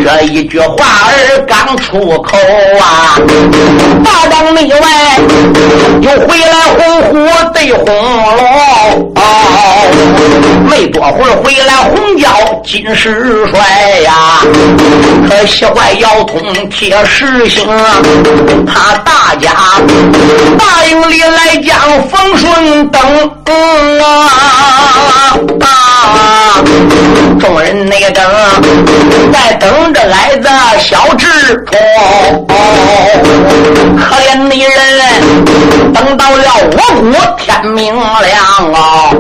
[0.03, 2.37] 这一句话儿刚出口
[2.79, 3.19] 啊，
[4.03, 4.79] 大帐内外
[6.01, 7.13] 又回来红虎
[7.53, 9.13] 对红龙。
[10.69, 12.29] 没多会儿回来红椒
[12.63, 13.59] 金世帅
[14.07, 14.39] 呀，
[15.29, 17.67] 可喜欢腰通铁石心，
[18.65, 19.51] 他大家
[20.57, 21.17] 大营里。
[21.27, 23.01] 来将风顺等
[23.99, 24.01] 啊！
[27.37, 28.23] 众人那等，
[29.33, 31.27] 在等着来的小智
[31.65, 31.77] 冲。
[33.99, 35.43] 可怜的人，
[35.93, 39.11] 等到了我国天明亮啊！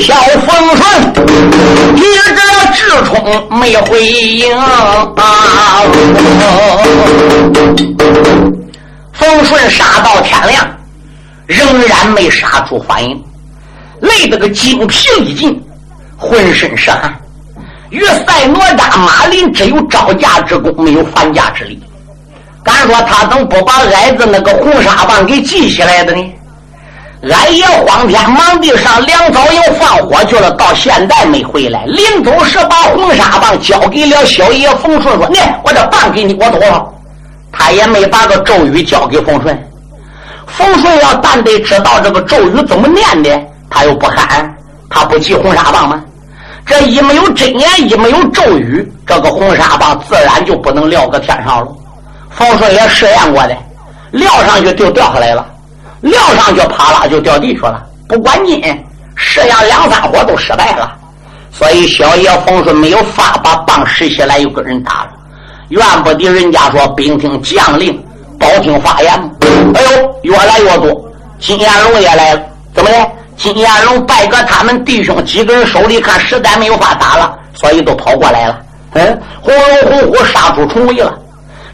[0.00, 0.84] 小风顺
[1.94, 2.34] 一直
[2.74, 3.14] 智冲
[3.60, 5.82] 没回应啊！
[9.12, 10.66] 风顺杀到天亮。
[11.46, 13.24] 仍然没杀出反应，
[14.00, 15.62] 累得个精疲力尽，
[16.16, 17.16] 浑身是汗。
[17.90, 21.80] 与赛哪吒、马林只有招架之功，没有还架之力。
[22.64, 26.32] 敢说他怎么不把矮子那个红纱棒给系起来的呢？
[27.22, 31.84] 俺爷慌天忙地上粮草营放火去了，到现在没回来。
[31.86, 36.86] 临走时把红纱棒交给了小爷冯顺，说：“你，我这棒给你，我走了。”
[37.50, 39.70] 他也没把个咒语交给冯顺。
[40.46, 43.40] 冯顺要但得知道这个咒语怎么念的，
[43.70, 44.54] 他又不喊，
[44.90, 46.04] 他不系红纱棒吗？
[46.66, 51.68] 这一没有真言，一没有咒语，这个红纱棒自然就不能撂个天上了。
[52.30, 53.56] 冯顺也试验过的，
[54.10, 55.46] 撂上去就掉下来了。
[56.00, 57.84] 撂上去，啪啦就掉地去了。
[58.08, 58.60] 不管劲，
[59.14, 60.92] 试验两三火都失败了。
[61.50, 65.10] 所以小爷冯顺没有法把棒拾起来，又跟人打了。
[65.68, 67.98] 怨不得人家说兵听将令，
[68.38, 69.12] 包听发言。
[69.74, 71.10] 哎呦，越来越多。
[71.40, 72.42] 金彦龙也来了，
[72.74, 72.96] 怎么的？
[73.36, 78.60] 金彦龙拜个他们弟兄几个人手里，看实在没有法打了，所以都跑过来了。
[78.92, 81.18] 嗯，呼龙呼呼杀出重围了。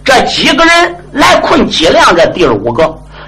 [0.04, 2.82] 这几个人来困脊梁，这第五个。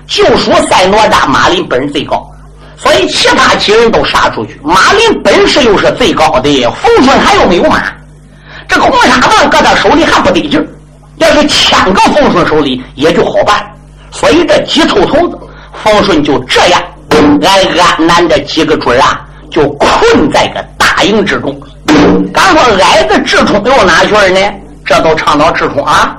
[0.07, 2.30] 就属赛哪吒、马林本事最高，
[2.76, 4.61] 所以其他几人都杀出去。
[4.62, 7.82] 马林本事又是最高的，冯顺还有没有马？
[8.68, 10.66] 这个红纱棒搁他手里还不得劲儿，
[11.16, 13.64] 要是牵个冯顺手里也就好办。
[14.11, 15.38] 所以这几头头子，
[15.82, 21.59] 冯顺就这样，俺安南这几个准啊，就困在个大营之中。
[22.32, 24.40] 敢说矮子智冲又哪去呢？
[24.86, 26.16] 这都唱到智冲啊！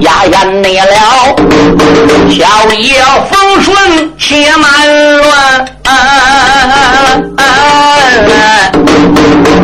[0.00, 1.36] 压眼内了，
[2.30, 3.76] 小爷风顺
[4.18, 4.68] 且慢
[5.18, 5.66] 乱。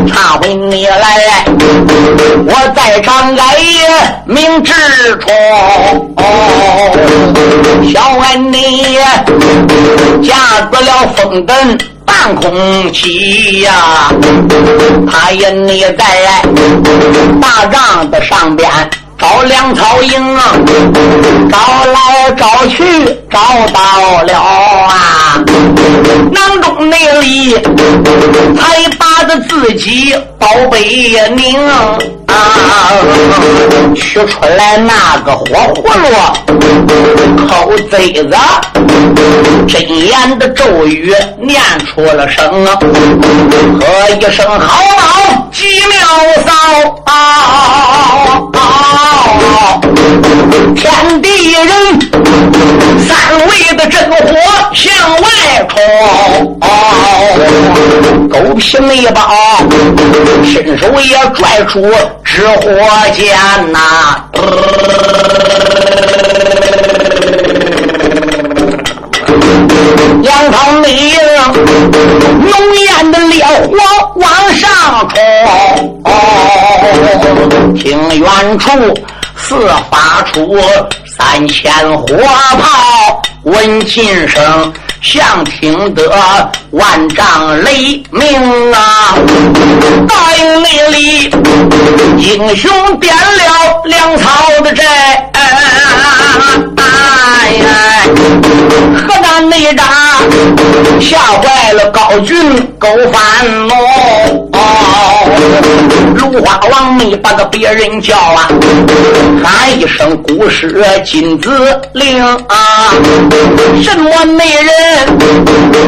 [0.06, 1.44] 唱回你来，
[2.46, 3.88] 我在场矮爷
[4.24, 4.72] 明智
[5.20, 5.32] 冲，
[7.92, 8.98] 小恩你
[10.22, 10.34] 架
[10.70, 11.78] 子了风灯。
[12.06, 14.10] 半空起呀，
[15.10, 16.04] 他也你在
[17.40, 18.70] 大帐子上边
[19.24, 20.52] 找粮草营啊，
[21.50, 21.56] 找
[21.90, 22.84] 来找去
[23.30, 23.40] 找
[23.72, 25.42] 到了啊，
[26.30, 27.54] 囊中内里
[28.54, 30.14] 还把着自己
[30.44, 30.78] 宝贝
[31.34, 31.56] 拧。
[32.26, 32.34] 啊！
[33.96, 36.04] 取出来那个火葫芦，
[37.48, 38.28] 口贼子
[39.66, 42.78] 真言的咒语念出了声啊，
[43.80, 45.96] 喝一声好宝几妙
[46.44, 46.50] 骚！
[50.74, 51.66] 天地人
[53.08, 53.08] 三
[53.48, 54.18] 位的真火
[54.74, 54.92] 向
[55.22, 55.26] 外
[55.68, 55.78] 冲，
[58.28, 59.20] 狗皮内包
[60.44, 61.90] 伸手也拽出。
[62.24, 62.68] 纸火
[63.12, 63.36] 箭
[63.70, 63.78] 呐，
[70.22, 71.12] 杨桃内
[72.40, 73.76] 浓烟的烈火
[74.16, 74.68] 往上
[75.08, 75.20] 冲，
[76.04, 76.08] 哦
[77.76, 78.68] 听远处
[79.36, 80.58] 四发出
[81.06, 82.16] 三千火
[82.60, 84.72] 炮，闻琴声。
[85.04, 89.14] 像听得万丈雷鸣啊！
[90.08, 91.30] 大营内里，
[92.18, 95.30] 英雄点了粮草的寨，
[96.78, 98.08] 哎！
[99.06, 99.86] 河南内战
[100.98, 104.53] 吓坏了高军，狗反喽。
[106.16, 108.48] 芦花王没把个别人叫啊，
[109.42, 112.92] 喊一声古诗金子令啊！
[113.82, 114.66] 什么美人？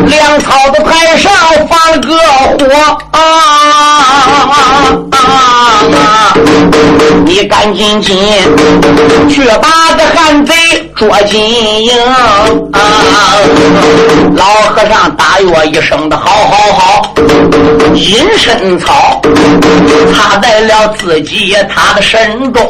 [0.07, 1.33] 粮草的台上
[1.69, 2.17] 放个
[2.59, 2.65] 火
[3.13, 3.19] 啊！
[7.25, 8.17] 你赶紧紧
[9.29, 10.55] 去把个汉贼
[10.95, 11.41] 捉进
[11.85, 11.93] 营
[12.73, 12.79] 啊！
[14.37, 17.15] 老和尚大约一声的好好好，
[17.97, 19.21] 隐身草
[20.15, 22.63] 插在了自己他的身中，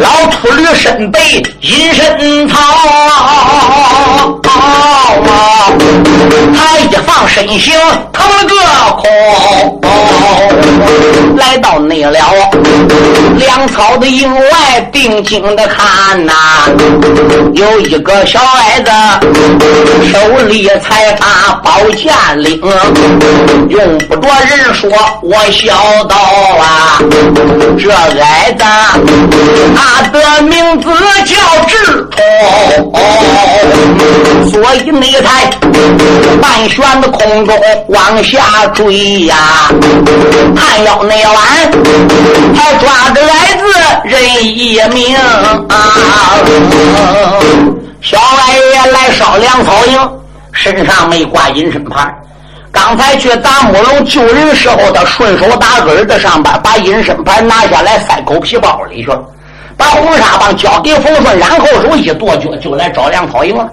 [0.00, 1.18] 老秃驴身背
[1.60, 2.58] 隐身草
[4.42, 4.91] 啊！
[6.54, 7.74] 他一放身形
[8.12, 8.54] 腾了个
[8.96, 9.10] 空，
[11.36, 12.20] 来到内了
[13.36, 16.32] 粮草的营外，定睛的看呐，
[17.54, 18.90] 有一个小矮子
[20.12, 22.60] 手里才把宝剑领，
[23.68, 24.90] 用不着人说，
[25.22, 26.98] 我晓得啊，
[27.78, 28.64] 这矮子
[29.74, 30.88] 他的名字
[31.24, 31.76] 叫智
[32.10, 32.20] 通，
[34.50, 35.44] 所以那才
[36.40, 37.54] 半悬的空中
[37.88, 39.36] 往下坠呀，
[40.56, 41.70] 看要那晚
[42.56, 43.64] 他抓着矮子
[44.04, 45.14] 人一命
[45.68, 46.38] 啊！
[48.00, 50.10] 小矮爷来烧粮草营，
[50.52, 52.10] 身上没挂隐身牌。
[52.70, 59.22] 刚才去打木龙救人时候，他顺手打耳朵上边，把隐身牌拿下来塞狗皮包里去了。
[59.76, 63.68] 把红纱棒交给冯顺，然后手一跺脚就来找粮草营了。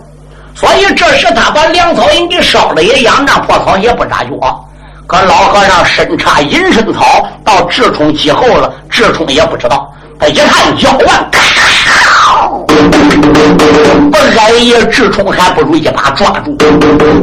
[0.60, 4.66] 所以这时他把粮草营给烧了，也养那破草也不扎脚。
[5.08, 9.92] 可老和尚身插隐身草到智冲机后了，智冲也不知道。
[10.20, 12.52] 他一看腰腕，咔！
[14.12, 16.58] 把矮爷智冲还不如一把抓住。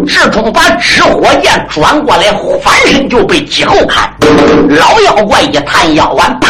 [0.07, 2.33] 智冲把纸火箭转过来，
[2.65, 4.11] 翻身就被机后砍。
[4.71, 6.49] 老妖怪一探腰腕，啪！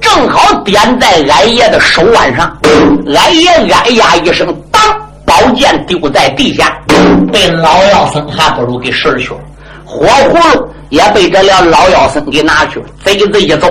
[0.00, 2.56] 正好点在矮爷的手腕上。
[3.16, 4.54] 矮爷哎呀一声，
[5.54, 6.76] 剑丢在地下，
[7.32, 9.40] 被老妖僧还不如给拾去了。
[9.84, 12.86] 火葫芦也被这俩老妖僧给拿去了。
[13.04, 13.68] 贼子一走。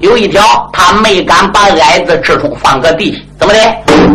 [0.00, 3.60] 有一条，他没敢把矮子智冲放个地，怎么的？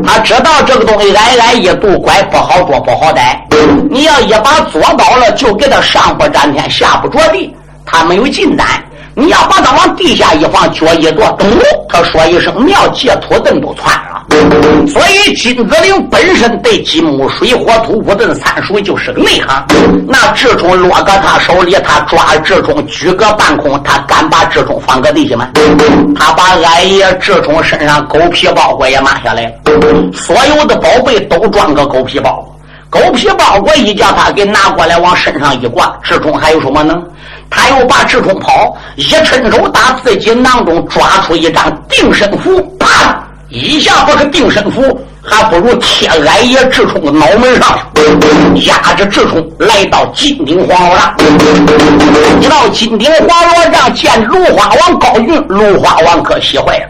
[0.05, 3.41] 他知道这个东西矮矮一度拐不好捉不好逮。
[3.89, 7.55] 你要一把捉到了，就给他上不沾天下不着地，
[7.87, 8.67] 他没有进胆。
[9.15, 11.47] 你要把他往地下一放，脚一跺，咚！
[11.89, 14.23] 他说一声“妙借土凳都窜了。
[14.87, 19.65] 所以金子陵本身对金木水火土五遁三属就是个内行。
[20.07, 25.49] 那智冲落搁他手里，他抓智冲举个半空，他敢把智冲放搁地下吗？
[26.15, 29.51] 他把俺爷智冲身上狗皮包裹也拿下来，
[30.13, 32.47] 所有的宝贝都装个狗皮包。
[32.87, 37.03] 狗皮包裹一叫他给拿过来，往身上一挂，智冲还有什么能？
[37.49, 43.23] 他又把智冲跑，一伸手打自己囊中抓出一张定身符，啪！
[43.49, 47.79] 一下不是定身符，还不如贴矮爷智冲的脑门上，
[48.65, 51.15] 压着智冲来到金顶黄罗帐。
[52.41, 56.85] 一到金顶黄罗帐，见芦花王高云，芦花王可喜坏了。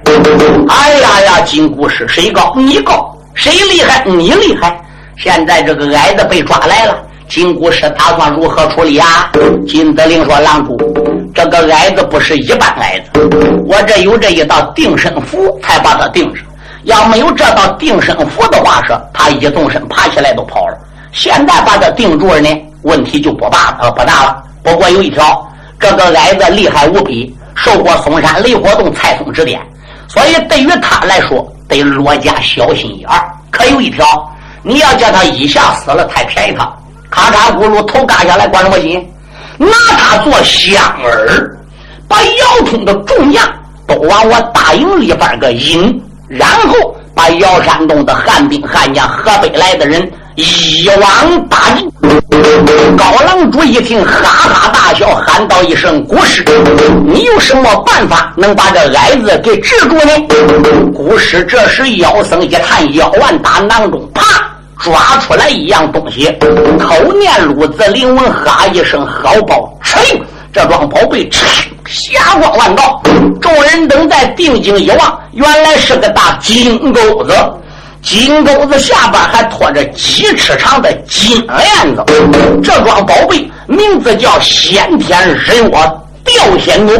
[0.69, 2.51] 哎呀呀，金故事谁高？
[2.55, 3.15] 你高。
[3.35, 4.03] 谁厉害？
[4.05, 4.75] 你厉害。
[5.15, 6.97] 现在这个矮子被抓来了。
[7.27, 9.29] 金谷师打算如何处理啊？
[9.67, 10.77] 金德令说：“郎主，
[11.35, 13.29] 这个矮子不是一般矮子，
[13.67, 16.45] 我这有这一道定身符，才把他定上。
[16.83, 20.77] 要没有这道定身符的话，说他一动身爬起来都跑了。
[21.11, 22.49] 现在把他定住了呢，
[22.83, 24.43] 问题就不大了，不大了。
[24.63, 25.45] 不过有一条，
[25.79, 29.59] 这个矮子厉害无比，受过嵩山雷火洞蔡松指点，
[30.07, 33.29] 所以对于他来说，得落家小心眼儿。
[33.51, 36.71] 可有一条，你要叫他一下死了，太便宜他。”
[37.17, 39.03] 咔嚓咕噜，头嘎下来，关什么心？
[39.57, 41.49] 拿它做香饵，
[42.07, 43.43] 把姚通的重将
[43.87, 51.89] 都往我大营里边个引，然后把姚山洞的汉兵汉将、河北来的人一网打尽。
[52.95, 56.45] 高郎主一听，哈哈大笑，喊道一声：“古师，
[57.03, 60.11] 你有什么办法能把这矮子给制住呢？”
[60.93, 64.21] 古师这时妖僧一探腰腕，打囊中，啪！
[64.79, 66.31] 抓出来一样东西，
[66.79, 70.21] 口念鲁子灵文，哈一声好宝，吹，
[70.53, 71.29] 这桩宝贝，
[71.85, 73.01] 霞光万道。
[73.41, 77.33] 众人等在定睛一望，原来是个大金钩子，
[78.01, 82.03] 金钩子下边还拖着几尺长的金链子。
[82.63, 85.63] 这桩宝贝名字叫先天日月
[86.27, 86.93] 吊仙钩。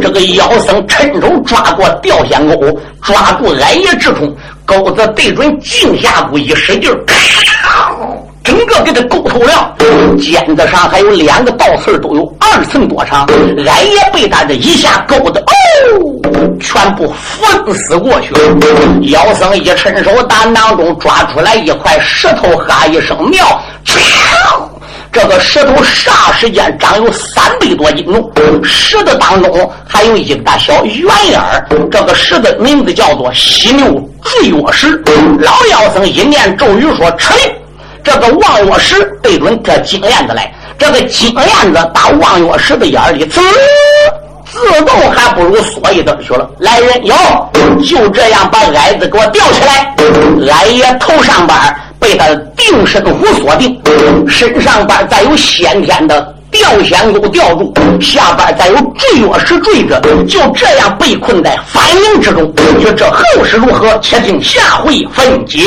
[0.00, 4.34] 这个妖僧趁手抓过吊仙钩，抓住矮爷之冲。
[4.64, 7.90] 钩子对准镜下骨一使劲，咔，
[8.44, 9.74] 整个给他勾透了。
[10.20, 13.26] 尖子上还有两个倒刺，都有二寸多长。
[13.66, 18.40] 俺爷被他这一下勾的，哦，全部封死过去了。
[19.10, 23.60] 妖僧一伸手，打囊中抓出来一块石头，哈一声妙，
[25.12, 31.66] 这个石头霎时间长有三倍多斤重，石头当中还有一个大小圆眼儿。
[31.90, 33.84] 这个石头名字叫做犀牛
[34.22, 35.00] 坠月石。
[35.38, 37.36] 老妖僧一念咒语说：“吹！”
[38.02, 43.40] 这个望月石对准这金链子来，这个金链子打望月石的眼里，滋，
[44.50, 46.48] 自动还不如缩一点去了。
[46.58, 47.14] 来人，有，
[47.84, 49.94] 就这样把矮子给我吊起来。
[50.50, 51.56] 矮爷头上边。
[52.02, 52.26] 被他
[52.56, 53.80] 定身符锁定，
[54.28, 62.52] 身上边再有先天的吊仙钩吊住，下边再有坠月石坠着，就这样被困在反营之中。
[62.82, 63.96] 就这后事如何？
[64.02, 65.60] 且听下回分解。